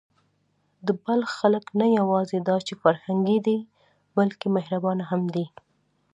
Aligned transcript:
د 0.85 0.87
بلخ 1.03 1.29
خلک 1.39 1.65
نه 1.79 1.87
یواځې 1.99 2.37
دا 2.47 2.57
چې 2.67 2.73
فرهنګي 2.83 3.39
دي، 3.45 3.57
بلکې 4.15 4.47
مهربانه 4.55 5.03
هم 5.11 5.23
دي. 5.35 5.45